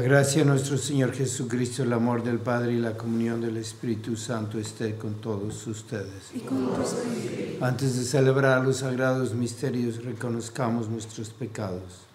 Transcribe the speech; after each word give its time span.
gracia 0.00 0.42
de 0.42 0.48
nuestro 0.48 0.78
Señor 0.78 1.12
Jesucristo, 1.12 1.82
el 1.82 1.92
amor 1.92 2.24
del 2.24 2.38
Padre 2.38 2.72
y 2.72 2.78
la 2.78 2.96
comunión 2.96 3.42
del 3.42 3.58
Espíritu 3.58 4.16
Santo 4.16 4.58
esté 4.58 4.96
con 4.96 5.14
todos 5.14 5.66
ustedes. 5.66 6.32
Antes 7.60 7.98
de 7.98 8.04
celebrar 8.04 8.64
los 8.64 8.78
sagrados 8.78 9.34
misterios, 9.34 10.02
reconozcamos 10.02 10.88
nuestros 10.88 11.28
pecados. 11.28 12.06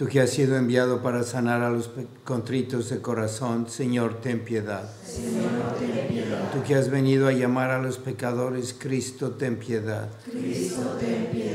Tú 0.00 0.06
que 0.06 0.20
has 0.20 0.30
sido 0.30 0.56
enviado 0.56 1.02
para 1.02 1.22
sanar 1.24 1.62
a 1.62 1.68
los 1.68 1.90
contritos 2.24 2.88
de 2.88 3.02
corazón, 3.02 3.68
Señor, 3.68 4.22
ten 4.22 4.40
piedad. 4.40 4.90
Señor, 5.04 5.74
ten 5.78 6.08
piedad. 6.08 6.50
Tú 6.52 6.62
que 6.62 6.74
has 6.74 6.88
venido 6.88 7.28
a 7.28 7.32
llamar 7.32 7.70
a 7.70 7.82
los 7.82 7.98
pecadores, 7.98 8.74
Cristo, 8.78 9.32
ten 9.32 9.58
piedad. 9.58 10.08
Cristo, 10.24 10.96
ten 10.98 11.26
piedad. 11.26 11.49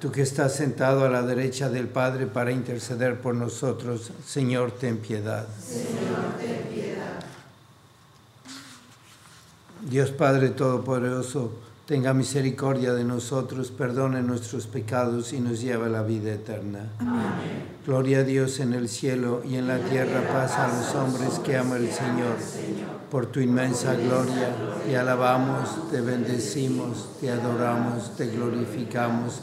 Tú 0.00 0.10
que 0.10 0.22
estás 0.22 0.54
sentado 0.54 1.04
a 1.04 1.10
la 1.10 1.20
derecha 1.20 1.68
del 1.68 1.86
Padre 1.86 2.26
para 2.26 2.52
interceder 2.52 3.20
por 3.20 3.34
nosotros, 3.34 4.12
Señor, 4.26 4.72
ten 4.72 4.96
piedad. 4.96 5.46
Señor, 5.62 6.38
ten 6.40 6.72
piedad. 6.72 7.20
Dios 9.82 10.10
Padre 10.10 10.48
Todopoderoso, 10.50 11.52
tenga 11.84 12.14
misericordia 12.14 12.94
de 12.94 13.04
nosotros, 13.04 13.70
perdone 13.70 14.22
nuestros 14.22 14.66
pecados 14.66 15.34
y 15.34 15.40
nos 15.40 15.60
lleve 15.60 15.84
a 15.84 15.90
la 15.90 16.02
vida 16.02 16.32
eterna. 16.32 16.88
Amén. 16.98 17.80
Gloria 17.86 18.20
a 18.20 18.22
Dios 18.22 18.58
en 18.60 18.72
el 18.72 18.88
cielo 18.88 19.42
y 19.44 19.56
en 19.56 19.68
la 19.68 19.80
tierra 19.80 20.26
paz 20.32 20.52
a 20.56 20.68
los 20.68 20.94
hombres 20.94 21.38
que 21.40 21.58
ama 21.58 21.76
el 21.76 21.92
Señor. 21.92 22.36
Por 23.10 23.26
tu 23.26 23.40
inmensa 23.40 23.94
gloria 23.96 24.48
te 24.86 24.96
alabamos, 24.96 25.90
te 25.90 26.00
bendecimos, 26.00 27.18
te 27.20 27.30
adoramos, 27.30 28.16
te 28.16 28.28
glorificamos 28.28 29.42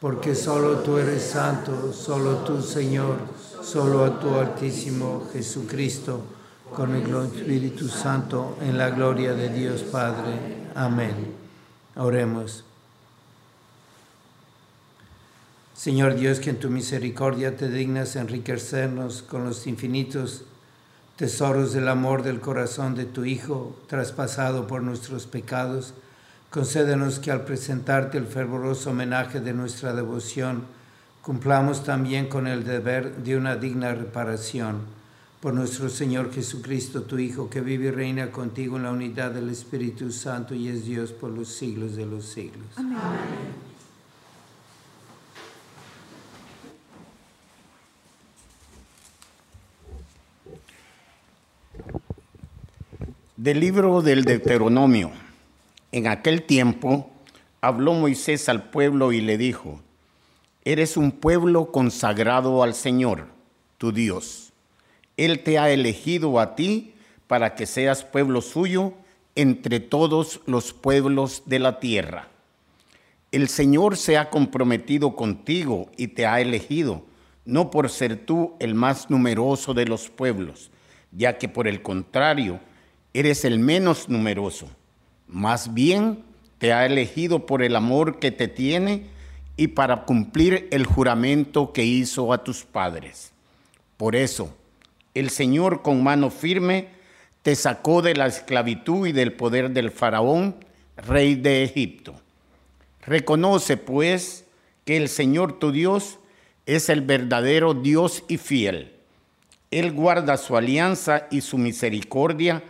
porque 0.00 0.34
solo 0.34 0.78
tú 0.80 0.98
eres 0.98 1.22
santo, 1.22 1.92
solo 1.92 2.38
tú 2.38 2.60
Señor, 2.60 3.16
solo 3.62 4.04
a 4.04 4.20
tu 4.20 4.34
Altísimo 4.34 5.26
Jesucristo, 5.32 6.20
con 6.74 6.94
el 6.94 7.14
Espíritu 7.26 7.88
Santo, 7.88 8.56
en 8.60 8.76
la 8.76 8.90
gloria 8.90 9.32
de 9.34 9.48
Dios 9.48 9.82
Padre. 9.82 10.68
Amén. 10.74 11.32
Oremos. 11.96 12.64
Señor 15.74 16.14
Dios, 16.14 16.40
que 16.40 16.50
en 16.50 16.58
tu 16.58 16.70
misericordia 16.70 17.56
te 17.56 17.68
dignas 17.68 18.16
enriquecernos 18.16 19.22
con 19.22 19.44
los 19.44 19.66
infinitos 19.66 20.44
tesoros 21.16 21.72
del 21.72 21.88
amor 21.88 22.22
del 22.22 22.40
corazón 22.40 22.94
de 22.94 23.04
tu 23.04 23.24
Hijo, 23.24 23.76
traspasado 23.86 24.66
por 24.66 24.82
nuestros 24.82 25.26
pecados, 25.26 25.94
Concédenos 26.54 27.18
que 27.18 27.32
al 27.32 27.44
presentarte 27.44 28.16
el 28.16 28.28
fervoroso 28.28 28.90
homenaje 28.90 29.40
de 29.40 29.52
nuestra 29.52 29.92
devoción, 29.92 30.62
cumplamos 31.20 31.82
también 31.82 32.28
con 32.28 32.46
el 32.46 32.62
deber 32.62 33.16
de 33.24 33.36
una 33.36 33.56
digna 33.56 33.92
reparación. 33.92 34.82
Por 35.40 35.52
nuestro 35.52 35.88
Señor 35.88 36.32
Jesucristo, 36.32 37.02
tu 37.02 37.18
Hijo, 37.18 37.50
que 37.50 37.60
vive 37.60 37.86
y 37.86 37.90
reina 37.90 38.30
contigo 38.30 38.76
en 38.76 38.84
la 38.84 38.92
unidad 38.92 39.32
del 39.32 39.50
Espíritu 39.50 40.12
Santo 40.12 40.54
y 40.54 40.68
es 40.68 40.84
Dios 40.84 41.10
por 41.10 41.30
los 41.30 41.48
siglos 41.48 41.96
de 41.96 42.06
los 42.06 42.24
siglos. 42.24 42.68
Amén. 42.76 42.98
Del 53.36 53.58
libro 53.58 54.02
del 54.02 54.22
Deuteronomio. 54.22 55.23
En 55.94 56.08
aquel 56.08 56.42
tiempo 56.42 57.08
habló 57.60 57.92
Moisés 57.94 58.48
al 58.48 58.68
pueblo 58.70 59.12
y 59.12 59.20
le 59.20 59.38
dijo, 59.38 59.80
Eres 60.64 60.96
un 60.96 61.12
pueblo 61.12 61.70
consagrado 61.70 62.64
al 62.64 62.74
Señor, 62.74 63.28
tu 63.78 63.92
Dios. 63.92 64.52
Él 65.16 65.44
te 65.44 65.56
ha 65.56 65.70
elegido 65.70 66.40
a 66.40 66.56
ti 66.56 66.94
para 67.28 67.54
que 67.54 67.66
seas 67.66 68.02
pueblo 68.02 68.40
suyo 68.40 68.94
entre 69.36 69.78
todos 69.78 70.40
los 70.46 70.72
pueblos 70.72 71.44
de 71.46 71.60
la 71.60 71.78
tierra. 71.78 72.26
El 73.30 73.46
Señor 73.48 73.96
se 73.96 74.18
ha 74.18 74.30
comprometido 74.30 75.14
contigo 75.14 75.92
y 75.96 76.08
te 76.08 76.26
ha 76.26 76.40
elegido, 76.40 77.04
no 77.44 77.70
por 77.70 77.88
ser 77.88 78.16
tú 78.16 78.56
el 78.58 78.74
más 78.74 79.10
numeroso 79.10 79.74
de 79.74 79.86
los 79.86 80.10
pueblos, 80.10 80.72
ya 81.12 81.38
que 81.38 81.48
por 81.48 81.68
el 81.68 81.82
contrario, 81.82 82.58
eres 83.12 83.44
el 83.44 83.60
menos 83.60 84.08
numeroso 84.08 84.68
más 85.26 85.74
bien 85.74 86.22
te 86.58 86.72
ha 86.72 86.86
elegido 86.86 87.46
por 87.46 87.62
el 87.62 87.76
amor 87.76 88.18
que 88.18 88.30
te 88.30 88.48
tiene 88.48 89.06
y 89.56 89.68
para 89.68 90.04
cumplir 90.04 90.68
el 90.70 90.86
juramento 90.86 91.72
que 91.72 91.84
hizo 91.84 92.32
a 92.32 92.42
tus 92.42 92.64
padres. 92.64 93.32
Por 93.96 94.16
eso, 94.16 94.54
el 95.14 95.30
Señor 95.30 95.82
con 95.82 96.02
mano 96.02 96.30
firme 96.30 96.88
te 97.42 97.54
sacó 97.54 98.02
de 98.02 98.14
la 98.14 98.26
esclavitud 98.26 99.06
y 99.06 99.12
del 99.12 99.32
poder 99.32 99.70
del 99.70 99.90
faraón, 99.90 100.56
rey 100.96 101.34
de 101.34 101.62
Egipto. 101.62 102.14
Reconoce 103.06 103.76
pues 103.76 104.44
que 104.84 104.96
el 104.96 105.08
Señor 105.08 105.58
tu 105.58 105.70
Dios 105.70 106.18
es 106.66 106.88
el 106.88 107.02
verdadero 107.02 107.74
Dios 107.74 108.24
y 108.28 108.38
fiel. 108.38 108.92
Él 109.70 109.92
guarda 109.92 110.36
su 110.36 110.56
alianza 110.56 111.26
y 111.30 111.42
su 111.42 111.58
misericordia 111.58 112.62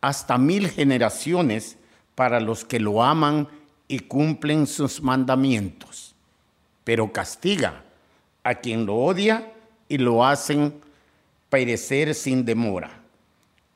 hasta 0.00 0.38
mil 0.38 0.68
generaciones 0.68 1.76
para 2.14 2.40
los 2.40 2.64
que 2.64 2.80
lo 2.80 3.02
aman 3.02 3.48
y 3.88 4.00
cumplen 4.00 4.66
sus 4.66 5.02
mandamientos, 5.02 6.14
pero 6.84 7.12
castiga 7.12 7.82
a 8.42 8.54
quien 8.54 8.86
lo 8.86 8.96
odia 8.96 9.52
y 9.88 9.98
lo 9.98 10.24
hacen 10.24 10.74
perecer 11.50 12.14
sin 12.14 12.44
demora. 12.44 13.00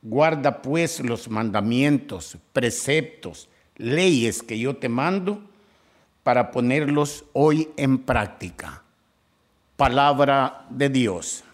Guarda 0.03 0.63
pues 0.63 1.01
los 1.01 1.29
mandamientos, 1.29 2.39
preceptos, 2.53 3.49
leyes 3.77 4.43
que 4.43 4.59
yo 4.59 4.77
te 4.77 4.89
mando 4.89 5.43
para 6.23 6.51
ponerlos 6.51 7.25
hoy 7.33 7.69
en 7.77 7.99
práctica. 7.99 8.83
Palabra 9.77 10.67
de 10.71 10.89
Dios. 10.89 11.45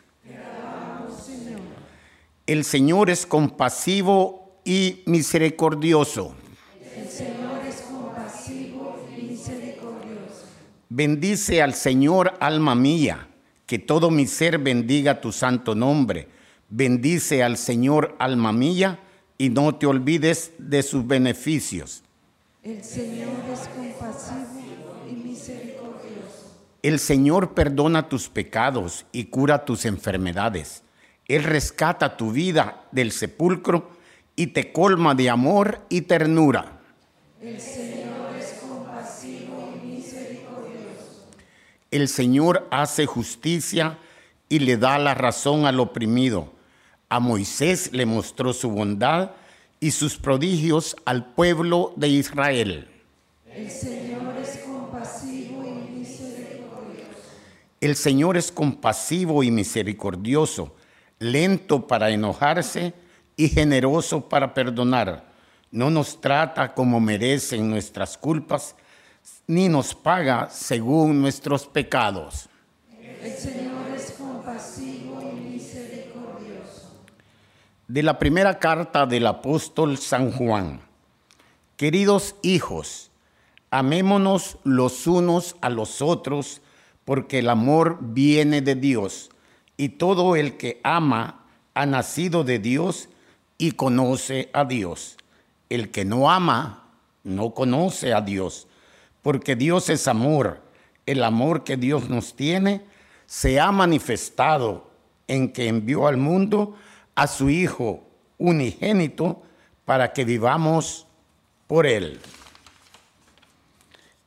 El 2.46 2.64
Señor 2.64 3.08
es 3.08 3.24
compasivo 3.24 4.58
y 4.64 5.02
misericordioso. 5.06 6.34
Bendice 10.96 11.60
al 11.60 11.74
Señor, 11.74 12.34
alma 12.38 12.76
mía, 12.76 13.26
que 13.66 13.80
todo 13.80 14.12
mi 14.12 14.28
ser 14.28 14.58
bendiga 14.58 15.20
tu 15.20 15.32
santo 15.32 15.74
nombre. 15.74 16.28
Bendice 16.68 17.42
al 17.42 17.56
Señor, 17.56 18.14
alma 18.20 18.52
mía, 18.52 19.00
y 19.36 19.48
no 19.48 19.74
te 19.74 19.86
olvides 19.86 20.52
de 20.56 20.84
sus 20.84 21.04
beneficios. 21.04 22.04
El 22.62 22.84
Señor 22.84 23.32
es 23.52 23.68
compasivo 23.70 25.02
y 25.10 25.14
misericordioso. 25.16 26.62
El 26.80 27.00
Señor 27.00 27.54
perdona 27.54 28.08
tus 28.08 28.28
pecados 28.28 29.04
y 29.10 29.24
cura 29.24 29.64
tus 29.64 29.86
enfermedades. 29.86 30.84
Él 31.26 31.42
rescata 31.42 32.16
tu 32.16 32.30
vida 32.30 32.84
del 32.92 33.10
sepulcro 33.10 33.90
y 34.36 34.46
te 34.46 34.70
colma 34.70 35.16
de 35.16 35.28
amor 35.28 35.80
y 35.88 36.02
ternura. 36.02 36.78
El 37.42 37.60
Señor 37.60 38.03
El 41.94 42.08
Señor 42.08 42.66
hace 42.72 43.06
justicia 43.06 43.98
y 44.48 44.58
le 44.58 44.76
da 44.76 44.98
la 44.98 45.14
razón 45.14 45.64
al 45.64 45.78
oprimido. 45.78 46.52
A 47.08 47.20
Moisés 47.20 47.90
le 47.92 48.04
mostró 48.04 48.52
su 48.52 48.68
bondad 48.68 49.30
y 49.78 49.92
sus 49.92 50.16
prodigios 50.16 50.96
al 51.04 51.32
pueblo 51.34 51.92
de 51.94 52.08
Israel. 52.08 52.88
El 53.48 53.70
Señor 53.70 54.36
es 54.42 54.58
compasivo 54.66 55.62
y 55.64 55.98
misericordioso. 56.00 57.20
El 57.80 57.94
Señor 57.94 58.36
es 58.38 58.50
compasivo 58.50 59.44
y 59.44 59.52
misericordioso, 59.52 60.74
lento 61.20 61.86
para 61.86 62.10
enojarse 62.10 62.92
y 63.36 63.50
generoso 63.50 64.28
para 64.28 64.52
perdonar. 64.52 65.32
No 65.70 65.90
nos 65.90 66.20
trata 66.20 66.74
como 66.74 66.98
merecen 66.98 67.70
nuestras 67.70 68.18
culpas, 68.18 68.74
ni 69.46 69.68
nos 69.68 69.94
paga 69.94 70.48
según 70.50 71.20
nuestros 71.20 71.66
pecados. 71.66 72.48
El 73.22 73.32
Señor 73.32 73.90
es 73.94 74.12
compasivo 74.12 75.20
y 75.22 75.40
misericordioso. 75.52 76.92
De 77.88 78.02
la 78.02 78.18
primera 78.18 78.58
carta 78.58 79.06
del 79.06 79.26
apóstol 79.26 79.98
San 79.98 80.32
Juan. 80.32 80.80
Queridos 81.76 82.36
hijos, 82.42 83.10
amémonos 83.70 84.58
los 84.64 85.06
unos 85.06 85.56
a 85.60 85.68
los 85.68 86.00
otros, 86.00 86.60
porque 87.04 87.40
el 87.40 87.50
amor 87.50 87.98
viene 88.00 88.62
de 88.62 88.74
Dios, 88.74 89.30
y 89.76 89.90
todo 89.90 90.36
el 90.36 90.56
que 90.56 90.80
ama 90.84 91.44
ha 91.74 91.84
nacido 91.84 92.44
de 92.44 92.58
Dios 92.58 93.08
y 93.58 93.72
conoce 93.72 94.48
a 94.52 94.64
Dios. 94.64 95.16
El 95.68 95.90
que 95.90 96.04
no 96.04 96.30
ama 96.30 96.84
no 97.24 97.50
conoce 97.52 98.14
a 98.14 98.20
Dios, 98.20 98.68
porque 99.24 99.56
Dios 99.56 99.88
es 99.88 100.06
amor. 100.06 100.60
El 101.06 101.24
amor 101.24 101.64
que 101.64 101.78
Dios 101.78 102.10
nos 102.10 102.36
tiene 102.36 102.82
se 103.26 103.58
ha 103.58 103.72
manifestado 103.72 104.90
en 105.26 105.50
que 105.50 105.66
envió 105.66 106.06
al 106.06 106.18
mundo 106.18 106.76
a 107.14 107.26
su 107.26 107.48
Hijo 107.48 108.04
unigénito 108.36 109.42
para 109.86 110.12
que 110.12 110.26
vivamos 110.26 111.06
por 111.66 111.86
Él. 111.86 112.20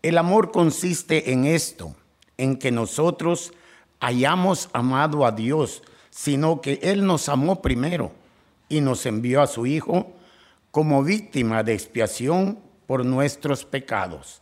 El 0.02 0.18
amor 0.18 0.52
consiste 0.52 1.32
en 1.32 1.46
esto, 1.46 1.96
en 2.36 2.58
que 2.58 2.72
nosotros 2.72 3.54
hayamos 4.00 4.68
amado 4.74 5.28
a 5.28 5.32
Dios, 5.32 5.84
sino 6.10 6.60
que 6.60 6.80
Él 6.82 7.06
nos 7.06 7.30
amó 7.30 7.62
primero 7.62 8.12
y 8.68 8.82
nos 8.82 9.06
envió 9.06 9.44
a 9.44 9.48
su 9.48 9.68
Hijo 9.68 10.12
como 10.72 11.04
víctima 11.04 11.62
de 11.62 11.76
expiación 11.76 12.58
por 12.88 13.06
nuestros 13.06 13.64
pecados. 13.64 14.40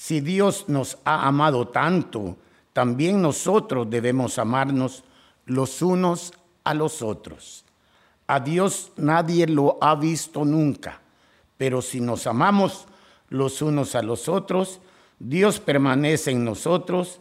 Si 0.00 0.20
Dios 0.20 0.68
nos 0.68 0.96
ha 1.04 1.26
amado 1.26 1.66
tanto, 1.66 2.36
también 2.72 3.20
nosotros 3.20 3.90
debemos 3.90 4.38
amarnos 4.38 5.02
los 5.44 5.82
unos 5.82 6.32
a 6.62 6.72
los 6.72 7.02
otros. 7.02 7.64
A 8.28 8.38
Dios 8.38 8.92
nadie 8.96 9.48
lo 9.48 9.76
ha 9.80 9.96
visto 9.96 10.44
nunca, 10.44 11.00
pero 11.56 11.82
si 11.82 12.00
nos 12.00 12.28
amamos 12.28 12.86
los 13.28 13.60
unos 13.60 13.96
a 13.96 14.02
los 14.02 14.28
otros, 14.28 14.78
Dios 15.18 15.58
permanece 15.58 16.30
en 16.30 16.44
nosotros 16.44 17.20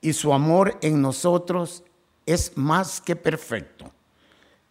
y 0.00 0.14
su 0.14 0.32
amor 0.32 0.78
en 0.80 1.02
nosotros 1.02 1.84
es 2.24 2.56
más 2.56 3.02
que 3.02 3.14
perfecto. 3.14 3.92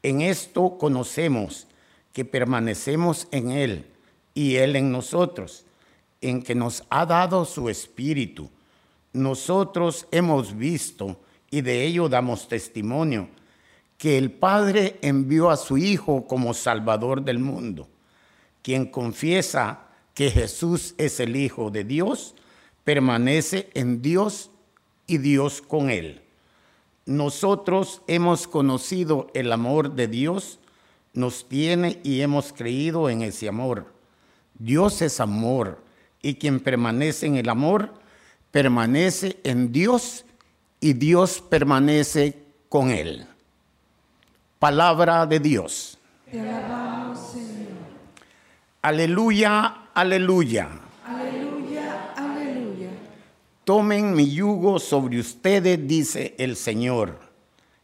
En 0.01 0.21
esto 0.21 0.79
conocemos 0.79 1.67
que 2.11 2.25
permanecemos 2.25 3.27
en 3.29 3.51
Él 3.51 3.85
y 4.33 4.55
Él 4.55 4.75
en 4.75 4.91
nosotros, 4.91 5.63
en 6.25 6.41
que 6.41 6.55
nos 6.55 6.83
ha 6.89 7.05
dado 7.05 7.45
su 7.45 7.69
Espíritu. 7.69 8.49
Nosotros 9.13 10.07
hemos 10.11 10.57
visto 10.57 11.21
y 11.51 11.61
de 11.61 11.85
ello 11.85 12.09
damos 12.09 12.47
testimonio 12.47 13.29
que 13.97 14.17
el 14.17 14.31
Padre 14.31 14.97
envió 15.01 15.51
a 15.51 15.57
su 15.57 15.77
Hijo 15.77 16.25
como 16.27 16.53
Salvador 16.53 17.23
del 17.23 17.39
mundo. 17.39 17.87
Quien 18.63 18.87
confiesa 18.87 19.81
que 20.15 20.31
Jesús 20.31 20.95
es 20.97 21.19
el 21.19 21.35
Hijo 21.35 21.69
de 21.69 21.83
Dios, 21.83 22.35
permanece 22.83 23.69
en 23.75 24.01
Dios 24.01 24.49
y 25.05 25.19
Dios 25.19 25.61
con 25.61 25.91
él. 25.91 26.23
Nosotros 27.05 28.01
hemos 28.07 28.47
conocido 28.47 29.27
el 29.35 29.51
amor 29.51 29.93
de 29.93 30.07
Dios, 30.07 30.59
nos 31.13 31.47
tiene 31.47 31.99
y 32.03 32.21
hemos 32.21 32.51
creído 32.51 33.09
en 33.11 33.21
ese 33.21 33.47
amor. 33.47 33.93
Dios 34.57 35.03
es 35.03 35.19
amor 35.19 35.84
y 36.25 36.33
quien 36.33 36.59
permanece 36.59 37.27
en 37.27 37.35
el 37.35 37.47
amor, 37.49 37.93
permanece 38.49 39.37
en 39.43 39.71
Dios 39.71 40.25
y 40.79 40.93
Dios 40.93 41.39
permanece 41.39 42.35
con 42.67 42.89
él. 42.89 43.27
Palabra 44.57 45.27
de 45.27 45.39
Dios. 45.39 45.99
Te 46.31 46.39
alabamos, 46.39 47.19
Señor. 47.31 47.77
Aleluya, 48.81 49.89
aleluya. 49.93 50.67
Aleluya, 51.05 52.13
aleluya. 52.15 52.89
Tomen 53.63 54.15
mi 54.15 54.33
yugo 54.33 54.79
sobre 54.79 55.19
ustedes, 55.19 55.87
dice 55.87 56.33
el 56.39 56.55
Señor, 56.55 57.19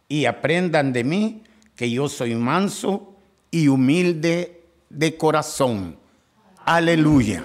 y 0.10 0.26
aprendan 0.26 0.94
de 0.94 1.04
mí 1.04 1.44
que 1.76 1.92
yo 1.92 2.10
soy 2.10 2.34
manso 2.34 3.14
y 3.52 3.68
humilde 3.68 4.64
de 4.90 5.16
corazón. 5.16 5.96
Aleluya. 6.66 7.44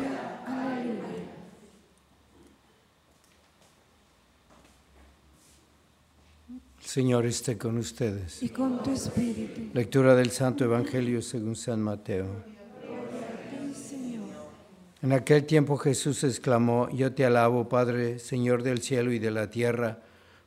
Señor 6.96 7.26
esté 7.26 7.58
con 7.58 7.76
ustedes. 7.76 8.42
Y 8.42 8.48
con 8.48 8.82
tu 8.82 8.90
espíritu. 8.90 9.68
Lectura 9.74 10.14
del 10.14 10.30
Santo 10.30 10.64
Evangelio 10.64 11.20
según 11.20 11.54
San 11.54 11.82
Mateo. 11.82 12.26
En 15.02 15.12
aquel 15.12 15.44
tiempo 15.44 15.76
Jesús 15.76 16.24
exclamó, 16.24 16.88
Yo 16.88 17.12
te 17.12 17.26
alabo, 17.26 17.68
Padre, 17.68 18.18
Señor 18.18 18.62
del 18.62 18.80
cielo 18.80 19.12
y 19.12 19.18
de 19.18 19.30
la 19.30 19.50
tierra, 19.50 19.98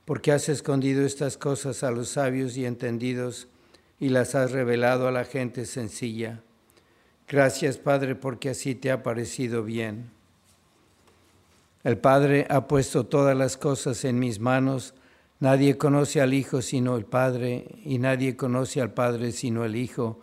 porque 0.05 0.31
has 0.31 0.49
escondido 0.49 1.05
estas 1.05 1.37
cosas 1.37 1.83
a 1.83 1.91
los 1.91 2.09
sabios 2.09 2.57
y 2.57 2.65
entendidos 2.65 3.47
y 3.99 4.09
las 4.09 4.33
has 4.33 4.51
revelado 4.51 5.07
a 5.07 5.11
la 5.11 5.25
gente 5.25 5.67
sencilla. 5.67 6.41
Gracias, 7.27 7.77
Padre, 7.77 8.15
porque 8.15 8.49
así 8.49 8.73
te 8.73 8.89
ha 8.89 9.03
parecido 9.03 9.63
bien. 9.63 10.09
El 11.83 11.99
Padre 11.99 12.47
ha 12.49 12.67
puesto 12.67 13.05
todas 13.05 13.37
las 13.37 13.55
cosas 13.55 14.03
en 14.03 14.17
mis 14.17 14.39
manos. 14.39 14.95
Nadie 15.39 15.77
conoce 15.77 16.21
al 16.21 16.33
Hijo 16.33 16.61
sino 16.61 16.95
el 16.97 17.05
Padre, 17.05 17.79
y 17.85 17.97
nadie 17.97 18.35
conoce 18.35 18.81
al 18.81 18.93
Padre 18.93 19.31
sino 19.31 19.63
el 19.65 19.75
Hijo, 19.75 20.21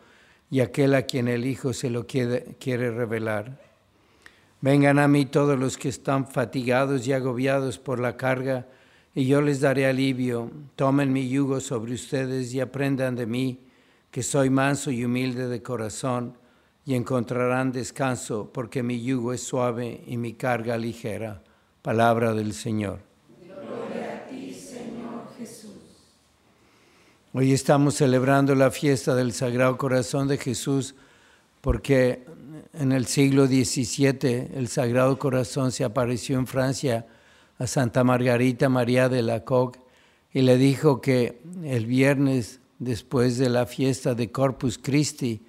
y 0.50 0.60
aquel 0.60 0.94
a 0.94 1.02
quien 1.02 1.28
el 1.28 1.46
Hijo 1.46 1.72
se 1.72 1.90
lo 1.90 2.06
quiere, 2.06 2.56
revelar. 2.90 3.60
Vengan 4.60 4.98
a 4.98 5.08
mí 5.08 5.26
todos 5.26 5.58
los 5.58 5.76
que 5.76 5.88
están 5.88 6.26
fatigados 6.26 7.06
y 7.06 7.12
agobiados 7.12 7.78
por 7.78 7.98
la 7.98 8.16
carga, 8.16 8.66
y 9.14 9.26
yo 9.26 9.40
les 9.40 9.60
daré 9.60 9.86
alivio. 9.86 10.50
Tomen 10.76 11.12
mi 11.12 11.28
yugo 11.28 11.60
sobre 11.60 11.94
ustedes 11.94 12.52
y 12.52 12.60
aprendan 12.60 13.16
de 13.16 13.26
mí, 13.26 13.60
que 14.10 14.22
soy 14.22 14.50
manso 14.50 14.90
y 14.90 15.04
humilde 15.04 15.48
de 15.48 15.62
corazón, 15.62 16.36
y 16.84 16.94
encontrarán 16.94 17.72
descanso, 17.72 18.50
porque 18.52 18.82
mi 18.82 19.02
yugo 19.02 19.32
es 19.32 19.42
suave 19.42 20.04
y 20.06 20.16
mi 20.16 20.34
carga 20.34 20.78
ligera. 20.78 21.42
Palabra 21.82 22.32
del 22.32 22.52
Señor. 22.52 23.00
Gloria 23.42 24.22
a 24.24 24.28
ti, 24.28 24.52
Señor 24.54 25.28
Jesús. 25.36 25.72
Hoy 27.38 27.52
estamos 27.52 27.96
celebrando 27.96 28.54
la 28.54 28.70
fiesta 28.70 29.14
del 29.14 29.34
Sagrado 29.34 29.76
Corazón 29.76 30.26
de 30.26 30.38
Jesús, 30.38 30.94
porque 31.60 32.24
en 32.72 32.92
el 32.92 33.04
siglo 33.04 33.46
XVII 33.46 34.52
el 34.54 34.68
Sagrado 34.68 35.18
Corazón 35.18 35.70
se 35.70 35.84
apareció 35.84 36.38
en 36.38 36.46
Francia 36.46 37.06
a 37.58 37.66
Santa 37.66 38.04
Margarita 38.04 38.70
María 38.70 39.10
de 39.10 39.20
la 39.20 39.44
Coque 39.44 39.80
y 40.32 40.40
le 40.40 40.56
dijo 40.56 41.02
que 41.02 41.42
el 41.62 41.84
viernes 41.84 42.60
después 42.78 43.36
de 43.36 43.50
la 43.50 43.66
fiesta 43.66 44.14
de 44.14 44.32
Corpus 44.32 44.78
Christi, 44.78 45.42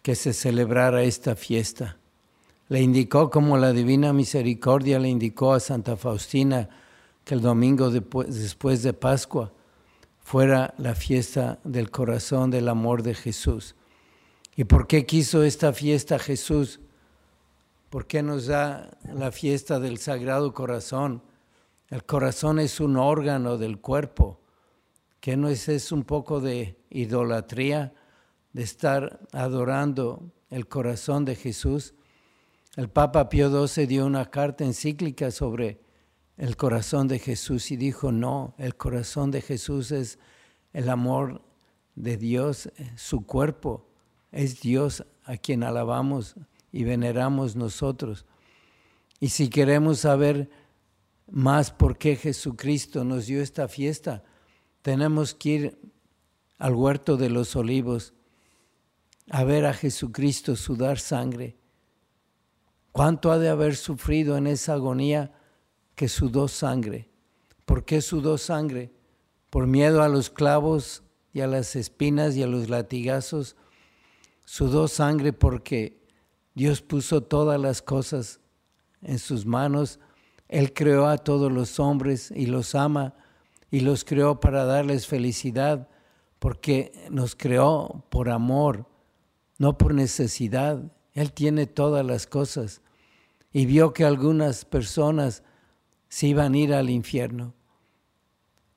que 0.00 0.14
se 0.14 0.32
celebrara 0.32 1.02
esta 1.02 1.36
fiesta. 1.36 1.98
Le 2.70 2.80
indicó 2.80 3.28
como 3.28 3.58
la 3.58 3.74
Divina 3.74 4.14
Misericordia 4.14 4.98
le 4.98 5.10
indicó 5.10 5.52
a 5.52 5.60
Santa 5.60 5.98
Faustina 5.98 6.70
que 7.22 7.34
el 7.34 7.42
domingo 7.42 7.90
después 7.90 8.82
de 8.82 8.94
Pascua 8.94 9.52
fuera 10.26 10.74
la 10.78 10.96
fiesta 10.96 11.60
del 11.62 11.92
corazón 11.92 12.50
del 12.50 12.68
amor 12.68 13.04
de 13.04 13.14
Jesús. 13.14 13.76
¿Y 14.56 14.64
por 14.64 14.88
qué 14.88 15.06
quiso 15.06 15.44
esta 15.44 15.72
fiesta 15.72 16.18
Jesús? 16.18 16.80
¿Por 17.90 18.08
qué 18.08 18.24
nos 18.24 18.46
da 18.46 18.90
la 19.04 19.30
fiesta 19.30 19.78
del 19.78 19.98
Sagrado 19.98 20.52
Corazón? 20.52 21.22
El 21.90 22.02
corazón 22.02 22.58
es 22.58 22.80
un 22.80 22.96
órgano 22.96 23.56
del 23.56 23.78
cuerpo. 23.80 24.40
¿Qué 25.20 25.36
no 25.36 25.48
es, 25.48 25.68
es 25.68 25.92
un 25.92 26.02
poco 26.02 26.40
de 26.40 26.76
idolatría 26.90 27.94
de 28.52 28.64
estar 28.64 29.20
adorando 29.30 30.32
el 30.50 30.66
corazón 30.66 31.24
de 31.24 31.36
Jesús? 31.36 31.94
El 32.74 32.88
Papa 32.88 33.28
Pío 33.28 33.64
XII 33.64 33.86
dio 33.86 34.04
una 34.04 34.28
carta 34.28 34.64
encíclica 34.64 35.30
sobre 35.30 35.85
el 36.36 36.56
corazón 36.56 37.08
de 37.08 37.18
Jesús 37.18 37.70
y 37.70 37.76
dijo, 37.76 38.12
no, 38.12 38.54
el 38.58 38.76
corazón 38.76 39.30
de 39.30 39.40
Jesús 39.40 39.90
es 39.90 40.18
el 40.72 40.88
amor 40.88 41.42
de 41.94 42.16
Dios, 42.16 42.70
su 42.96 43.24
cuerpo 43.24 43.88
es 44.32 44.60
Dios 44.60 45.06
a 45.24 45.36
quien 45.38 45.62
alabamos 45.62 46.36
y 46.72 46.84
veneramos 46.84 47.56
nosotros. 47.56 48.26
Y 49.18 49.30
si 49.30 49.48
queremos 49.48 50.00
saber 50.00 50.50
más 51.30 51.70
por 51.70 51.96
qué 51.96 52.16
Jesucristo 52.16 53.02
nos 53.04 53.26
dio 53.26 53.40
esta 53.40 53.66
fiesta, 53.66 54.22
tenemos 54.82 55.34
que 55.34 55.48
ir 55.48 55.78
al 56.58 56.74
huerto 56.74 57.16
de 57.16 57.30
los 57.30 57.56
olivos 57.56 58.12
a 59.30 59.42
ver 59.44 59.66
a 59.66 59.72
Jesucristo 59.72 60.54
sudar 60.54 60.98
sangre. 60.98 61.56
¿Cuánto 62.92 63.32
ha 63.32 63.38
de 63.38 63.48
haber 63.48 63.74
sufrido 63.74 64.36
en 64.36 64.46
esa 64.46 64.74
agonía 64.74 65.32
que 65.96 66.08
sudó 66.08 66.46
sangre? 66.46 67.08
¿Por 67.64 67.84
qué 67.84 68.00
sudó 68.00 68.38
sangre? 68.38 68.92
Por 69.50 69.66
miedo 69.66 70.02
a 70.02 70.08
los 70.08 70.30
clavos 70.30 71.02
y 71.32 71.40
a 71.40 71.48
las 71.48 71.74
espinas 71.74 72.36
y 72.36 72.44
a 72.44 72.46
los 72.46 72.68
latigazos. 72.68 73.56
Sudó 74.44 74.86
sangre 74.86 75.32
porque 75.32 76.00
Dios 76.54 76.80
puso 76.80 77.22
todas 77.22 77.60
las 77.60 77.82
cosas 77.82 78.40
en 79.02 79.18
sus 79.18 79.46
manos. 79.46 79.98
Él 80.48 80.72
creó 80.72 81.08
a 81.08 81.18
todos 81.18 81.50
los 81.50 81.80
hombres 81.80 82.30
y 82.30 82.46
los 82.46 82.74
ama 82.74 83.14
y 83.70 83.80
los 83.80 84.04
creó 84.04 84.38
para 84.38 84.64
darles 84.64 85.06
felicidad 85.06 85.88
porque 86.38 86.92
nos 87.10 87.34
creó 87.34 88.04
por 88.10 88.28
amor, 88.28 88.86
no 89.58 89.76
por 89.76 89.94
necesidad. 89.94 90.92
Él 91.14 91.32
tiene 91.32 91.66
todas 91.66 92.04
las 92.04 92.26
cosas 92.26 92.82
y 93.52 93.66
vio 93.66 93.92
que 93.92 94.04
algunas 94.04 94.64
personas 94.64 95.42
se 96.16 96.28
iban 96.28 96.54
a 96.54 96.56
ir 96.56 96.72
al 96.72 96.88
infierno. 96.88 97.52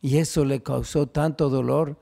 Y 0.01 0.17
eso 0.17 0.43
le 0.43 0.61
causó 0.61 1.07
tanto 1.07 1.49
dolor 1.49 1.97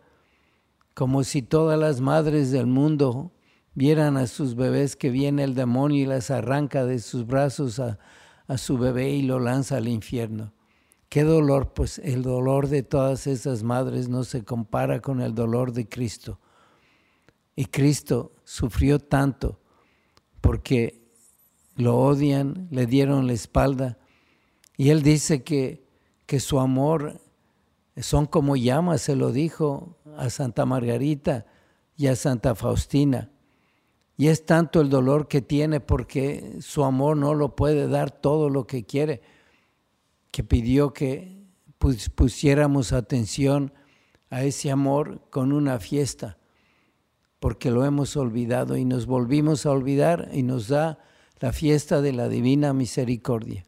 como 0.96 1.24
si 1.24 1.44
todas 1.44 1.78
las 1.78 2.02
madres 2.02 2.50
del 2.50 2.66
mundo 2.66 3.32
vieran 3.76 4.18
a 4.18 4.26
sus 4.26 4.56
bebés 4.56 4.96
que 4.96 5.12
viene 5.12 5.44
el 5.44 5.54
demonio 5.54 6.02
y 6.02 6.08
las 6.08 6.32
arranca 6.32 6.86
de 6.86 6.98
sus 6.98 7.28
brazos 7.28 7.80
a, 7.80 8.00
a 8.48 8.58
su 8.58 8.80
bebé 8.80 9.12
y 9.12 9.22
lo 9.22 9.38
lanza 9.38 9.78
al 9.78 9.88
infierno. 9.88 10.54
Qué 11.08 11.22
dolor, 11.22 11.72
pues 11.72 12.00
el 12.00 12.24
dolor 12.24 12.68
de 12.68 12.82
todas 12.82 13.28
esas 13.28 13.62
madres 13.62 14.10
no 14.10 14.24
se 14.24 14.44
compara 14.44 15.02
con 15.02 15.22
el 15.22 15.36
dolor 15.36 15.72
de 15.72 15.88
Cristo. 15.88 16.40
Y 17.56 17.66
Cristo 17.66 18.32
sufrió 18.44 18.98
tanto 18.98 19.60
porque 20.42 21.12
lo 21.76 21.96
odian, 21.96 22.68
le 22.72 22.88
dieron 22.88 23.28
la 23.28 23.34
espalda. 23.34 24.00
Y 24.78 24.92
él 24.92 25.02
dice 25.02 25.44
que, 25.44 25.84
que 26.28 26.40
su 26.40 26.60
amor 26.60 27.20
son 27.98 28.28
como 28.28 28.56
llamas, 28.56 29.02
se 29.02 29.16
lo 29.16 29.32
dijo 29.32 29.98
a 30.16 30.30
Santa 30.30 30.66
Margarita 30.66 31.46
y 31.98 32.08
a 32.08 32.16
Santa 32.16 32.54
Faustina. 32.54 33.32
Y 34.18 34.28
es 34.28 34.46
tanto 34.46 34.82
el 34.82 34.90
dolor 34.90 35.28
que 35.28 35.42
tiene 35.42 35.80
porque 35.80 36.58
su 36.62 36.84
amor 36.84 37.18
no 37.18 37.34
lo 37.34 37.56
puede 37.56 37.88
dar 37.88 38.12
todo 38.12 38.50
lo 38.50 38.66
que 38.66 38.86
quiere, 38.86 39.22
que 40.32 40.44
pidió 40.44 40.94
que 40.94 41.44
pusiéramos 42.16 42.94
atención 42.94 43.74
a 44.30 44.44
ese 44.44 44.72
amor 44.72 45.22
con 45.30 45.54
una 45.54 45.80
fiesta, 45.80 46.38
porque 47.40 47.72
lo 47.72 47.86
hemos 47.86 48.18
olvidado 48.18 48.76
y 48.76 48.86
nos 48.86 49.06
volvimos 49.06 49.66
a 49.66 49.72
olvidar 49.72 50.30
y 50.34 50.44
nos 50.44 50.68
da 50.68 51.00
la 51.40 51.52
fiesta 51.52 52.02
de 52.02 52.14
la 52.14 52.28
divina 52.28 52.74
misericordia. 52.74 53.64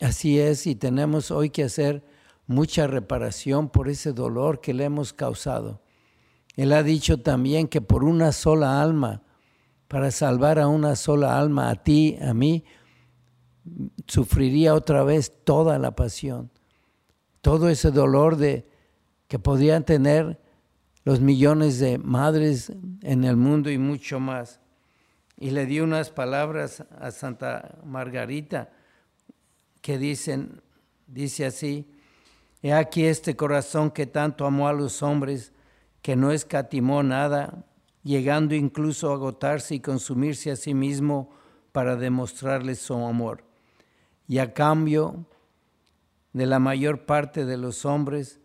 Así 0.00 0.40
es, 0.40 0.66
y 0.66 0.74
tenemos 0.74 1.30
hoy 1.30 1.50
que 1.50 1.64
hacer 1.64 2.04
mucha 2.46 2.86
reparación 2.86 3.68
por 3.68 3.88
ese 3.88 4.12
dolor 4.12 4.60
que 4.60 4.74
le 4.74 4.84
hemos 4.84 5.12
causado. 5.12 5.82
Él 6.56 6.72
ha 6.72 6.82
dicho 6.82 7.20
también 7.20 7.68
que 7.68 7.80
por 7.80 8.04
una 8.04 8.32
sola 8.32 8.82
alma, 8.82 9.22
para 9.88 10.10
salvar 10.10 10.58
a 10.58 10.66
una 10.66 10.96
sola 10.96 11.38
alma, 11.38 11.70
a 11.70 11.76
ti, 11.76 12.18
a 12.20 12.34
mí, 12.34 12.64
sufriría 14.06 14.74
otra 14.74 15.04
vez 15.04 15.44
toda 15.44 15.78
la 15.78 15.94
pasión, 15.94 16.50
todo 17.40 17.68
ese 17.68 17.90
dolor 17.90 18.36
de 18.36 18.68
que 19.28 19.38
podían 19.38 19.84
tener 19.84 20.40
los 21.04 21.20
millones 21.20 21.78
de 21.78 21.98
madres 21.98 22.72
en 23.02 23.24
el 23.24 23.36
mundo 23.36 23.70
y 23.70 23.78
mucho 23.78 24.20
más. 24.20 24.60
Y 25.36 25.50
le 25.50 25.66
di 25.66 25.80
unas 25.80 26.10
palabras 26.10 26.84
a 26.98 27.10
Santa 27.10 27.78
Margarita 27.84 28.70
que 29.84 29.98
dicen, 29.98 30.62
dice 31.06 31.44
así, 31.44 31.86
he 32.62 32.72
aquí 32.72 33.04
este 33.04 33.36
corazón 33.36 33.90
que 33.90 34.06
tanto 34.06 34.46
amó 34.46 34.66
a 34.66 34.72
los 34.72 35.02
hombres, 35.02 35.52
que 36.00 36.16
no 36.16 36.32
escatimó 36.32 37.02
nada, 37.02 37.66
llegando 38.02 38.54
incluso 38.54 39.10
a 39.10 39.12
agotarse 39.12 39.74
y 39.74 39.80
consumirse 39.80 40.50
a 40.50 40.56
sí 40.56 40.72
mismo 40.72 41.28
para 41.70 41.96
demostrarles 41.96 42.78
su 42.78 42.94
amor. 42.94 43.44
Y 44.26 44.38
a 44.38 44.54
cambio 44.54 45.26
de 46.32 46.46
la 46.46 46.60
mayor 46.60 47.04
parte 47.04 47.44
de 47.44 47.58
los 47.58 47.84
hombres, 47.84 48.40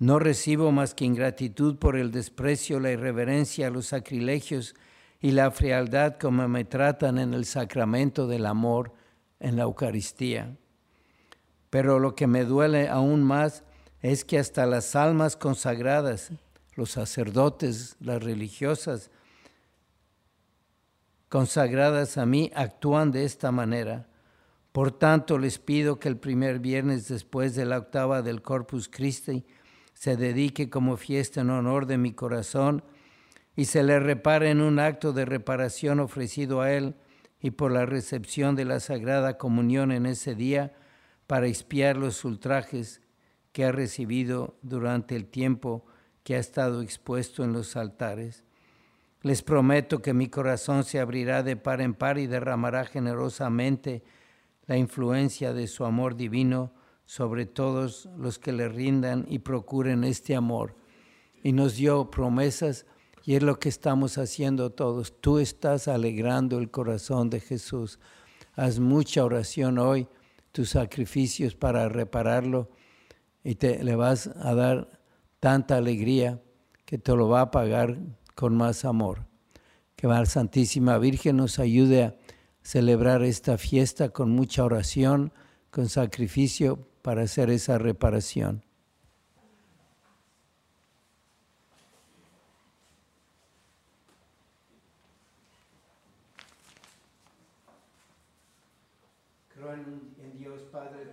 no 0.00 0.18
recibo 0.18 0.72
más 0.72 0.96
que 0.96 1.04
ingratitud 1.04 1.76
por 1.76 1.96
el 1.96 2.10
desprecio, 2.10 2.80
la 2.80 2.90
irreverencia, 2.90 3.70
los 3.70 3.86
sacrilegios 3.86 4.74
y 5.20 5.30
la 5.30 5.52
frialdad 5.52 6.16
como 6.18 6.48
me 6.48 6.64
tratan 6.64 7.18
en 7.18 7.32
el 7.32 7.44
sacramento 7.44 8.26
del 8.26 8.44
amor 8.44 8.92
en 9.38 9.54
la 9.54 9.62
Eucaristía. 9.62 10.56
Pero 11.70 11.98
lo 11.98 12.14
que 12.14 12.26
me 12.26 12.44
duele 12.44 12.88
aún 12.88 13.22
más 13.22 13.62
es 14.02 14.24
que 14.24 14.38
hasta 14.38 14.66
las 14.66 14.96
almas 14.96 15.36
consagradas, 15.36 16.30
los 16.74 16.90
sacerdotes, 16.90 17.96
las 18.00 18.22
religiosas 18.22 19.10
consagradas 21.30 22.18
a 22.18 22.26
mí 22.26 22.50
actúan 22.54 23.12
de 23.12 23.24
esta 23.24 23.52
manera. 23.52 24.08
Por 24.72 24.90
tanto, 24.90 25.38
les 25.38 25.58
pido 25.58 25.98
que 25.98 26.08
el 26.08 26.16
primer 26.16 26.58
viernes 26.58 27.08
después 27.08 27.54
de 27.54 27.64
la 27.64 27.78
octava 27.78 28.20
del 28.22 28.42
Corpus 28.42 28.88
Christi 28.88 29.46
se 29.94 30.16
dedique 30.16 30.70
como 30.70 30.96
fiesta 30.96 31.40
en 31.40 31.50
honor 31.50 31.86
de 31.86 31.98
mi 31.98 32.12
corazón 32.12 32.82
y 33.54 33.66
se 33.66 33.82
le 33.82 34.00
repare 34.00 34.50
en 34.50 34.60
un 34.60 34.78
acto 34.78 35.12
de 35.12 35.24
reparación 35.24 36.00
ofrecido 36.00 36.62
a 36.62 36.72
Él 36.72 36.94
y 37.40 37.52
por 37.52 37.70
la 37.70 37.86
recepción 37.86 38.56
de 38.56 38.64
la 38.64 38.80
Sagrada 38.80 39.38
Comunión 39.38 39.92
en 39.92 40.06
ese 40.06 40.34
día 40.34 40.72
para 41.30 41.46
expiar 41.46 41.96
los 41.96 42.24
ultrajes 42.24 43.02
que 43.52 43.64
ha 43.64 43.70
recibido 43.70 44.58
durante 44.62 45.14
el 45.14 45.26
tiempo 45.26 45.86
que 46.24 46.34
ha 46.34 46.40
estado 46.40 46.82
expuesto 46.82 47.44
en 47.44 47.52
los 47.52 47.76
altares. 47.76 48.42
Les 49.22 49.40
prometo 49.40 50.02
que 50.02 50.12
mi 50.12 50.26
corazón 50.26 50.82
se 50.82 50.98
abrirá 50.98 51.44
de 51.44 51.54
par 51.54 51.82
en 51.82 51.94
par 51.94 52.18
y 52.18 52.26
derramará 52.26 52.84
generosamente 52.84 54.02
la 54.66 54.76
influencia 54.76 55.52
de 55.52 55.68
su 55.68 55.84
amor 55.84 56.16
divino 56.16 56.72
sobre 57.04 57.46
todos 57.46 58.08
los 58.18 58.40
que 58.40 58.50
le 58.50 58.68
rindan 58.68 59.24
y 59.28 59.38
procuren 59.38 60.02
este 60.02 60.34
amor. 60.34 60.74
Y 61.44 61.52
nos 61.52 61.76
dio 61.76 62.10
promesas 62.10 62.86
y 63.24 63.34
Y 63.34 63.36
es 63.36 63.44
lo 63.44 63.60
que 63.60 63.68
estamos 63.68 64.18
haciendo 64.18 64.70
todos. 64.70 65.20
Tú 65.20 65.38
estás 65.38 65.86
alegrando 65.86 66.58
el 66.58 66.72
corazón 66.72 67.30
de 67.30 67.38
Jesús. 67.38 68.00
Haz 68.56 68.80
mucha 68.80 69.24
oración 69.24 69.78
hoy, 69.78 70.08
tus 70.52 70.70
sacrificios 70.70 71.54
para 71.54 71.88
repararlo 71.88 72.70
y 73.44 73.54
te 73.54 73.82
le 73.82 73.96
vas 73.96 74.28
a 74.28 74.54
dar 74.54 75.00
tanta 75.40 75.76
alegría 75.76 76.40
que 76.84 76.98
te 76.98 77.14
lo 77.14 77.28
va 77.28 77.42
a 77.42 77.50
pagar 77.50 77.98
con 78.34 78.56
más 78.56 78.84
amor. 78.84 79.26
Que 79.96 80.06
la 80.06 80.24
Santísima 80.26 80.98
Virgen 80.98 81.36
nos 81.36 81.58
ayude 81.58 82.04
a 82.04 82.16
celebrar 82.62 83.22
esta 83.22 83.58
fiesta 83.58 84.10
con 84.10 84.30
mucha 84.30 84.64
oración, 84.64 85.32
con 85.70 85.88
sacrificio 85.88 86.86
para 87.02 87.22
hacer 87.22 87.50
esa 87.50 87.78
reparación. 87.78 88.64
Creo 99.48 99.74
en, 99.74 100.38
Dios 100.38 100.62
Padre 100.72 101.12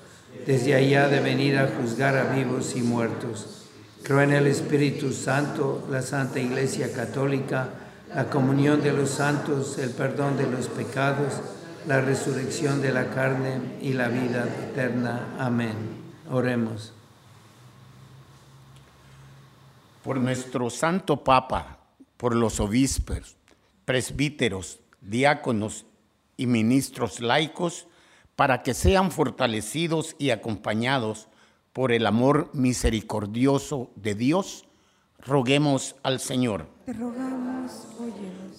Desde 0.45 0.75
allá 0.75 1.07
de 1.07 1.19
venir 1.19 1.57
a 1.57 1.67
juzgar 1.67 2.17
a 2.17 2.33
vivos 2.33 2.75
y 2.75 2.81
muertos. 2.81 3.67
Creo 4.03 4.21
en 4.21 4.33
el 4.33 4.47
Espíritu 4.47 5.13
Santo, 5.13 5.87
la 5.91 6.01
Santa 6.01 6.39
Iglesia 6.39 6.91
Católica, 6.91 7.69
la 8.13 8.29
comunión 8.29 8.81
de 8.81 8.91
los 8.91 9.09
santos, 9.09 9.77
el 9.77 9.91
perdón 9.91 10.37
de 10.37 10.47
los 10.47 10.67
pecados, 10.67 11.39
la 11.87 12.01
resurrección 12.01 12.81
de 12.81 12.91
la 12.91 13.09
carne 13.11 13.61
y 13.81 13.93
la 13.93 14.07
vida 14.07 14.45
eterna. 14.69 15.35
Amén. 15.39 15.75
Oremos. 16.29 16.93
Por 20.03 20.17
nuestro 20.17 20.69
Santo 20.69 21.23
Papa, 21.23 21.79
por 22.17 22.35
los 22.35 22.59
obispos, 22.59 23.35
presbíteros, 23.85 24.79
diáconos 24.99 25.85
y 26.37 26.47
ministros 26.47 27.19
laicos, 27.19 27.87
para 28.35 28.63
que 28.63 28.73
sean 28.73 29.11
fortalecidos 29.11 30.15
y 30.17 30.29
acompañados 30.31 31.27
por 31.73 31.91
el 31.91 32.05
amor 32.05 32.49
misericordioso 32.53 33.91
de 33.95 34.15
Dios, 34.15 34.65
roguemos 35.19 35.95
al 36.03 36.19
Señor. 36.19 36.67
Te 36.85 36.93
rogamos, 36.93 37.87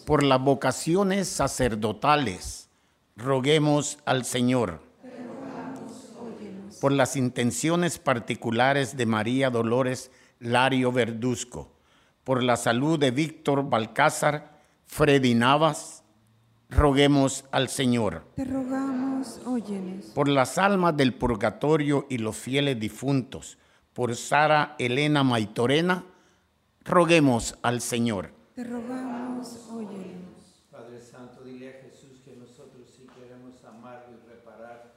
Por 0.07 0.23
las 0.23 0.41
vocaciones 0.41 1.29
sacerdotales, 1.29 2.69
roguemos 3.17 3.99
al 4.05 4.25
Señor. 4.25 4.81
Por 6.81 6.93
las 6.93 7.17
intenciones 7.17 7.99
particulares 7.99 8.97
de 8.97 9.07
María 9.07 9.51
Dolores 9.51 10.11
Lario 10.41 10.91
Verduzco, 10.91 11.71
por 12.25 12.43
la 12.43 12.57
salud 12.57 12.99
de 12.99 13.13
Víctor 13.13 13.69
Balcázar, 13.69 14.59
Freddy 14.87 15.35
Navas, 15.35 16.03
roguemos 16.69 17.45
al 17.53 17.69
Señor. 17.69 18.25
Te 18.35 18.45
rogamos, 18.45 19.12
óyenos. 19.47 20.07
Por 20.07 20.29
las 20.29 20.59
almas 20.59 20.97
del 20.97 21.15
purgatorio 21.15 22.07
y 22.09 22.19
los 22.19 22.37
fieles 22.37 22.79
difuntos, 22.79 23.59
por 23.93 24.15
Sara 24.17 24.75
Elena 24.79 25.23
Maitorena, 25.23 26.05
roguemos 26.85 27.57
al 27.63 27.81
Señor. 27.81 28.31
Te 28.55 28.65
rogamos, 28.65 29.69
óyenos. 29.71 30.65
Padre 30.71 31.01
Santo, 31.01 31.43
dile 31.45 31.71
a 31.71 31.83
Jesús 31.83 32.21
que 32.25 32.37
nosotros 32.37 32.89
sí 32.97 33.07
queremos 33.15 33.63
amarlo 33.65 34.17
y 34.17 34.29
reparar. 34.29 34.95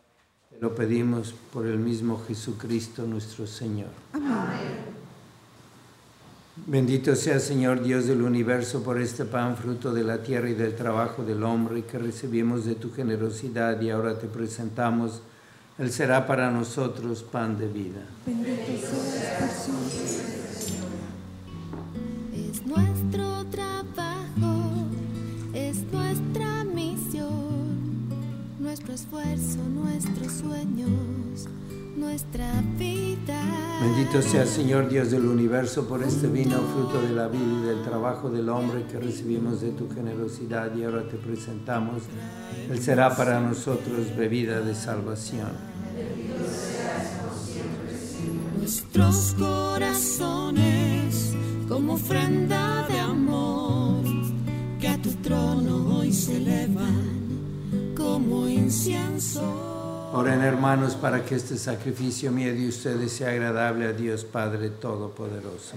Te 0.50 0.60
lo 0.60 0.76
pedimos 0.76 1.34
por 1.52 1.66
el 1.66 1.80
mismo 1.80 2.22
Jesucristo 2.28 3.04
nuestro 3.04 3.48
Señor. 3.48 3.90
Amén. 4.14 4.95
Bendito 6.58 7.14
sea 7.18 7.42
Señor 7.42 7.84
Dios 7.84 8.06
del 8.08 8.22
universo 8.22 8.82
por 8.82 9.02
este 9.02 9.26
pan 9.26 9.58
fruto 9.58 9.94
de 9.94 10.06
la 10.06 10.24
tierra 10.24 10.50
y 10.50 10.54
del 10.54 10.74
trabajo 10.74 11.22
del 11.22 11.44
hombre 11.44 11.84
que 11.84 12.00
recibimos 12.00 12.64
de 12.64 12.76
tu 12.76 12.94
generosidad 12.94 13.82
y 13.82 13.90
ahora 13.90 14.18
te 14.18 14.28
presentamos. 14.28 15.22
Él 15.78 15.92
será 15.92 16.26
para 16.26 16.50
nosotros 16.50 17.24
pan 17.24 17.58
de 17.58 17.68
vida. 17.68 18.00
Bendito 18.26 18.56
por 18.88 19.50
siempre. 19.50 20.16
Es 22.50 22.66
nuestro 22.66 23.46
trabajo, 23.52 24.88
es 25.54 25.84
nuestra 25.92 26.64
misión, 26.64 28.08
nuestro 28.62 28.94
esfuerzo, 28.94 29.58
nuestros 29.74 30.32
sueños, 30.32 31.50
nuestra 31.96 32.62
vida. 32.78 33.42
Bendito 33.82 34.22
sea 34.22 34.46
Señor 34.46 34.90
Dios 34.90 35.12
del 35.12 35.26
universo 35.26 35.88
por 35.88 36.04
este 36.04 36.28
vino, 36.28 36.60
fruto 36.74 37.02
de 37.02 37.14
la 37.14 37.28
vida 37.28 37.62
y 37.64 37.66
del 37.68 37.84
trabajo 37.84 38.30
del 38.30 38.50
hombre 38.50 38.86
que 38.92 39.00
recibimos 39.00 39.62
de 39.62 39.72
tu 39.72 39.90
generosidad 39.90 40.76
y 40.76 40.84
ahora 40.84 41.08
te 41.08 41.18
presentamos. 41.18 42.04
Él 42.70 42.82
será 42.82 43.16
para 43.16 43.40
nosotros 43.40 44.16
bebida 44.16 44.62
de 44.62 44.76
salvación. 44.76 45.52
Nuestros 48.58 49.36
corazones 49.38 51.34
como 51.68 51.94
ofrenda 51.94 52.86
de 52.88 53.00
amor 53.00 54.04
que 54.80 54.88
a 54.88 55.02
tu 55.02 55.12
trono 55.16 55.98
hoy 55.98 56.12
se 56.12 56.38
elevan 56.38 57.94
como 57.96 58.48
incienso. 58.48 59.75
Oren 60.18 60.44
hermanos 60.44 60.96
para 60.96 61.26
que 61.26 61.36
este 61.36 61.58
sacrificio 61.58 62.32
mío 62.32 62.54
de 62.54 62.70
ustedes 62.70 63.12
sea 63.12 63.32
agradable 63.32 63.86
a 63.86 63.92
Dios 63.92 64.24
Padre 64.24 64.70
Todopoderoso. 64.70 65.76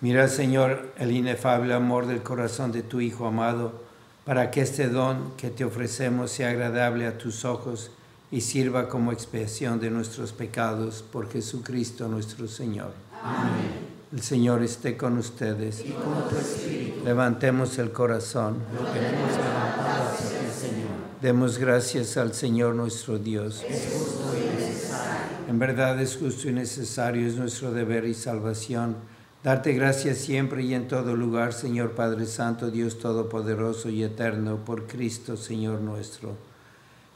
Mira, 0.00 0.28
Señor, 0.28 0.94
el 0.96 1.12
inefable 1.12 1.74
amor 1.74 2.06
del 2.06 2.22
corazón 2.22 2.72
de 2.72 2.82
tu 2.82 3.02
Hijo 3.02 3.26
amado, 3.26 3.82
para 4.24 4.50
que 4.50 4.62
este 4.62 4.88
don 4.88 5.32
que 5.36 5.50
te 5.50 5.66
ofrecemos 5.66 6.30
sea 6.30 6.48
agradable 6.48 7.06
a 7.06 7.18
tus 7.18 7.44
ojos 7.44 7.90
y 8.30 8.40
sirva 8.40 8.88
como 8.88 9.12
expiación 9.12 9.78
de 9.78 9.90
nuestros 9.90 10.32
pecados 10.32 11.02
por 11.02 11.30
Jesucristo 11.30 12.08
nuestro 12.08 12.48
Señor. 12.48 12.92
Amén. 13.22 13.93
El 14.14 14.22
Señor 14.22 14.62
esté 14.62 14.96
con 14.96 15.18
ustedes. 15.18 15.84
Y 15.84 15.90
con 15.90 16.28
tu 16.28 16.36
espíritu. 16.36 17.04
Levantemos 17.04 17.76
el 17.78 17.90
corazón. 17.90 18.58
Lo 18.72 18.86
tenemos 18.92 19.32
levantado 19.32 20.12
hacia 20.12 20.40
el 20.40 20.52
Señor. 20.52 20.88
Demos 21.20 21.58
gracias 21.58 22.16
al 22.16 22.32
Señor 22.32 22.76
nuestro 22.76 23.18
Dios. 23.18 23.64
Es 23.68 23.92
justo 23.92 24.32
y 24.36 24.56
necesario. 24.56 25.26
En 25.48 25.58
verdad 25.58 26.00
es 26.00 26.16
justo 26.16 26.48
y 26.48 26.52
necesario, 26.52 27.26
es 27.26 27.34
nuestro 27.34 27.72
deber 27.72 28.04
y 28.04 28.14
salvación. 28.14 28.94
Darte 29.42 29.72
gracias 29.72 30.18
siempre 30.18 30.62
y 30.62 30.74
en 30.74 30.86
todo 30.86 31.16
lugar, 31.16 31.52
Señor 31.52 31.96
Padre 31.96 32.26
Santo, 32.26 32.70
Dios 32.70 33.00
Todopoderoso 33.00 33.88
y 33.88 34.04
Eterno, 34.04 34.64
por 34.64 34.86
Cristo, 34.86 35.36
Señor 35.36 35.80
nuestro, 35.80 36.36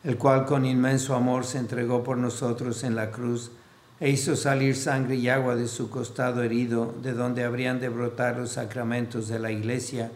el 0.03 0.19
cual 0.19 0.47
con 0.47 0.67
inmenso 0.67 1.15
amor 1.15 1.45
se 1.47 1.59
entregó 1.59 2.03
por 2.03 2.17
nosotros 2.17 2.83
en 2.83 2.97
la 2.97 3.13
cruz 3.13 3.53
e 4.01 4.11
hizo 4.11 4.37
salir 4.37 4.77
sangre 4.77 5.17
y 5.17 5.29
agua 5.29 5.57
de 5.57 5.67
su 5.67 5.91
costado 5.91 6.43
herido, 6.43 6.95
de 7.03 7.13
donde 7.13 7.45
habrían 7.45 7.81
de 7.81 7.89
brotar 7.89 8.37
los 8.37 8.53
sacramentos 8.53 9.29
de 9.29 9.39
la 9.41 9.51
iglesia, 9.51 10.11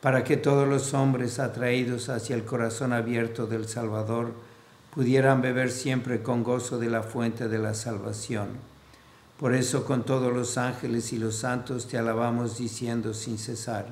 para 0.00 0.22
que 0.22 0.36
todos 0.36 0.68
los 0.68 0.94
hombres 0.94 1.40
atraídos 1.40 2.08
hacia 2.08 2.36
el 2.36 2.44
corazón 2.44 2.92
abierto 2.92 3.46
del 3.46 3.66
Salvador 3.66 4.32
pudieran 4.94 5.42
beber 5.42 5.70
siempre 5.70 6.22
con 6.22 6.44
gozo 6.44 6.78
de 6.78 6.88
la 6.88 7.02
fuente 7.02 7.48
de 7.48 7.58
la 7.58 7.74
salvación. 7.74 8.48
Por 9.38 9.54
eso 9.54 9.84
con 9.84 10.04
todos 10.04 10.32
los 10.32 10.56
ángeles 10.56 11.12
y 11.12 11.18
los 11.18 11.36
santos 11.36 11.88
te 11.88 11.98
alabamos 11.98 12.58
diciendo 12.58 13.14
sin 13.14 13.38
cesar, 13.38 13.86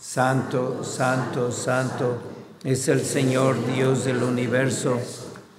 Santo, 0.00 0.84
Santo, 0.84 1.50
Santo 1.50 2.18
es 2.62 2.86
el 2.88 3.04
Señor 3.04 3.56
Dios 3.74 4.04
del 4.04 4.22
universo 4.22 5.00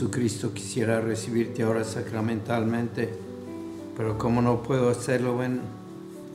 Jesucristo 0.00 0.54
quisiera 0.54 1.02
recibirte 1.02 1.62
ahora 1.62 1.84
sacramentalmente, 1.84 3.10
pero 3.98 4.16
como 4.16 4.40
no 4.40 4.62
puedo 4.62 4.88
hacerlo, 4.88 5.36
ven 5.36 5.60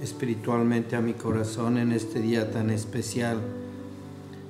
espiritualmente 0.03 0.95
a 0.95 1.01
mi 1.01 1.15
corazón 1.15 1.79
en 1.79 1.91
este 1.91 2.19
día 2.19 2.51
tan 2.51 2.69
especial, 2.69 3.39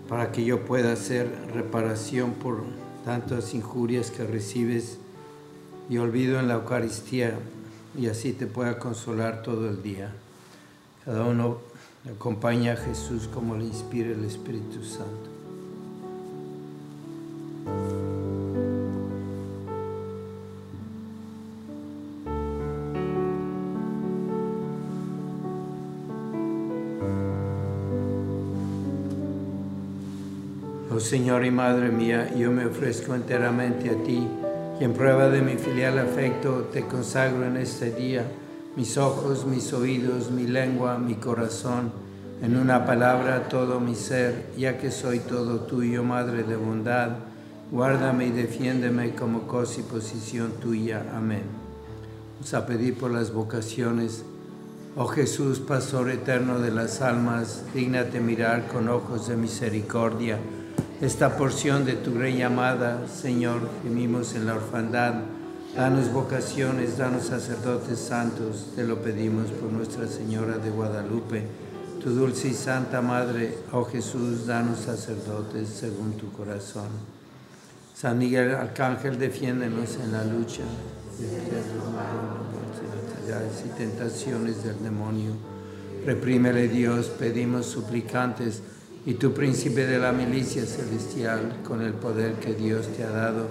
para 0.10 0.34
que 0.34 0.44
yo 0.44 0.66
pueda 0.66 0.92
hacer 0.92 1.34
reparación 1.54 2.34
por 2.34 2.66
tantas 3.06 3.54
injurias 3.54 4.12
que 4.12 4.26
recibes 4.26 4.98
y 5.90 5.98
olvido 5.98 6.38
en 6.38 6.50
la 6.50 6.56
Eucaristía 6.56 7.40
y 7.98 8.08
así 8.08 8.34
te 8.34 8.48
pueda 8.48 8.80
consolar 8.80 9.44
todo 9.44 9.70
el 9.70 9.82
día. 9.82 10.12
Cada 11.06 11.24
uno 11.24 11.60
acompaña 12.14 12.74
a 12.74 12.76
Jesús 12.76 13.30
como 13.34 13.56
le 13.56 13.64
inspira 13.64 14.10
el 14.10 14.26
Espíritu 14.26 14.84
Santo. 14.84 15.30
Señor 31.06 31.46
y 31.46 31.52
Madre 31.52 31.90
mía, 31.90 32.34
yo 32.36 32.50
me 32.50 32.66
ofrezco 32.66 33.14
enteramente 33.14 33.92
a 33.92 34.04
ti 34.04 34.28
y 34.80 34.84
en 34.84 34.94
prueba 34.94 35.30
de 35.30 35.44
mi 35.44 35.54
filial 35.54 36.00
afecto 36.00 36.68
te 36.74 36.88
consagro 36.88 37.46
en 37.46 37.58
este 37.58 37.92
día 37.92 38.26
mis 38.76 38.98
ojos, 38.98 39.46
mis 39.46 39.72
oídos, 39.72 40.32
mi 40.32 40.48
lengua, 40.48 40.98
mi 40.98 41.14
corazón, 41.14 41.92
en 42.42 42.58
una 42.58 42.88
palabra 42.88 43.48
todo 43.50 43.80
mi 43.80 43.94
ser, 43.94 44.48
ya 44.58 44.80
que 44.80 44.90
soy 44.90 45.20
todo 45.20 45.60
tuyo, 45.60 46.04
Madre 46.04 46.42
de 46.42 46.56
bondad, 46.56 47.12
guárdame 47.72 48.26
y 48.26 48.32
defiéndeme 48.32 49.14
como 49.14 49.46
cosa 49.46 49.82
y 49.82 49.84
posición 49.84 50.54
tuya. 50.54 51.06
Amén. 51.16 51.44
Vamos 52.34 52.52
a 52.56 52.66
pedir 52.66 52.98
por 52.98 53.12
las 53.12 53.32
vocaciones. 53.32 54.26
Oh 54.96 55.06
Jesús, 55.06 55.60
Pastor 55.60 56.10
eterno 56.10 56.58
de 56.58 56.72
las 56.72 57.04
almas, 57.04 57.64
dígnate 57.76 58.20
mirar 58.22 58.68
con 58.70 58.90
ojos 58.90 59.28
de 59.28 59.38
misericordia 59.38 60.40
esta 61.06 61.38
porción 61.38 61.86
de 61.86 61.94
tu 61.94 62.18
rey 62.18 62.42
amada, 62.42 63.08
Señor, 63.08 63.70
gemimos 63.84 64.34
en 64.34 64.48
la 64.48 64.56
orfandad. 64.56 65.14
Danos 65.76 66.12
vocaciones, 66.12 66.98
danos 66.98 67.28
sacerdotes 67.28 68.00
santos, 68.00 68.72
te 68.76 68.84
lo 68.84 69.04
pedimos 69.04 69.52
por 69.52 69.72
Nuestra 69.72 70.08
Señora 70.08 70.58
de 70.58 70.72
Guadalupe, 70.72 71.44
tu 72.02 72.10
dulce 72.10 72.48
y 72.48 72.54
santa 72.54 73.04
Madre, 73.04 73.56
oh 73.72 73.84
Jesús, 73.84 74.48
danos 74.48 74.80
sacerdotes 74.80 75.70
según 75.70 76.14
tu 76.14 76.32
corazón. 76.32 76.90
San 77.94 78.18
Miguel 78.18 78.56
Arcángel, 78.56 79.20
defiéndenos 79.20 79.98
en 80.04 80.12
la 80.12 80.24
lucha 80.24 80.64
y 83.64 83.78
tentaciones 83.78 84.64
del 84.64 84.82
demonio. 84.82 85.34
Reprímele 86.04 86.68
Dios, 86.68 87.08
pedimos 87.08 87.68
suplicantes, 87.68 88.62
y 89.06 89.14
tu 89.16 89.34
príncipe 89.34 89.86
de 89.86 90.00
la 90.00 90.12
milicia 90.12 90.66
celestial, 90.66 91.62
con 91.64 91.82
el 91.84 91.94
poder 91.94 92.34
que 92.36 92.56
Dios 92.56 92.88
te 92.88 93.04
ha 93.04 93.12
dado, 93.12 93.48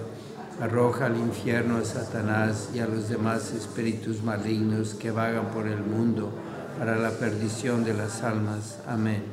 arroja 0.59 1.05
al 1.05 1.17
infierno 1.17 1.77
a 1.77 1.85
Satanás 1.85 2.69
y 2.73 2.79
a 2.79 2.87
los 2.87 3.07
demás 3.07 3.53
espíritus 3.53 4.21
malignos 4.21 4.95
que 4.95 5.11
vagan 5.11 5.47
por 5.51 5.67
el 5.67 5.79
mundo 5.79 6.31
para 6.77 6.97
la 6.97 7.11
perdición 7.11 7.85
de 7.85 7.93
las 7.93 8.21
almas. 8.21 8.79
Amén. 8.85 9.23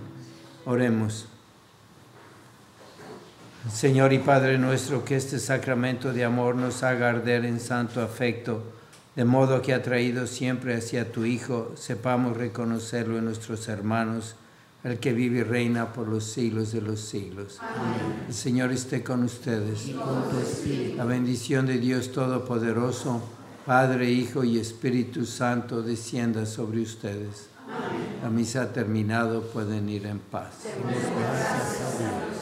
Oremos. 0.64 1.26
Señor 3.72 4.12
y 4.12 4.18
Padre 4.18 4.58
nuestro, 4.58 5.04
que 5.04 5.16
este 5.16 5.40
sacramento 5.40 6.12
de 6.12 6.24
amor 6.24 6.54
nos 6.54 6.84
haga 6.84 7.10
arder 7.10 7.44
en 7.44 7.58
santo 7.58 8.00
afecto, 8.00 8.62
de 9.16 9.24
modo 9.24 9.60
que 9.60 9.74
atraído 9.74 10.28
siempre 10.28 10.76
hacia 10.76 11.10
tu 11.10 11.24
Hijo, 11.24 11.72
sepamos 11.76 12.36
reconocerlo 12.36 13.18
en 13.18 13.24
nuestros 13.24 13.68
hermanos 13.68 14.36
el 14.84 14.98
que 14.98 15.12
vive 15.12 15.38
y 15.38 15.42
reina 15.42 15.92
por 15.92 16.08
los 16.08 16.24
siglos 16.24 16.72
de 16.72 16.80
los 16.80 17.00
siglos. 17.00 17.58
Amén. 17.60 18.24
El 18.28 18.34
Señor 18.34 18.72
esté 18.72 19.02
con 19.02 19.22
ustedes. 19.22 19.92
La 20.96 21.04
bendición 21.04 21.66
de 21.66 21.78
Dios 21.78 22.10
Todopoderoso, 22.12 23.22
Padre, 23.64 24.10
Hijo 24.10 24.42
y 24.42 24.58
Espíritu 24.58 25.24
Santo, 25.24 25.82
descienda 25.82 26.46
sobre 26.46 26.80
ustedes. 26.80 27.48
Amén. 27.66 28.18
La 28.22 28.30
misa 28.30 28.62
ha 28.62 28.72
terminado, 28.72 29.42
pueden 29.42 29.88
ir 29.88 30.06
en 30.06 30.18
paz. 30.18 30.64
En 30.66 32.41